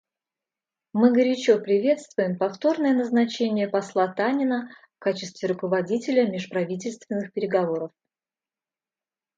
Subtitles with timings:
[0.93, 7.91] Мы горячо приветствуем повторное назначение посла Танина в качестве руководителя межправительственных переговоров.